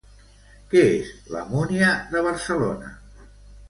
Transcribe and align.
Què 0.71 0.81
és 0.93 1.13
la 1.37 1.45
Múnia 1.53 1.95
de 2.17 2.27
Barcelona? 2.33 2.95